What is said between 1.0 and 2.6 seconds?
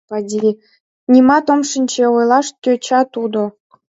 —Нимат ом шинче,— ойлаш